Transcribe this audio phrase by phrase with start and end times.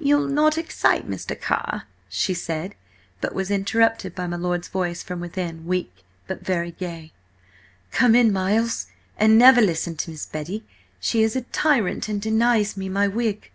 [0.00, 1.40] "You'll not excite Mr.
[1.40, 2.74] Carr?" she said,
[3.20, 7.12] but was interrupted by my lord's voice from within, weak but very gay.
[7.92, 10.64] "Come in, Miles, and never listen to Miss Betty!
[10.98, 13.52] She is a tyrant and denies me my wig!"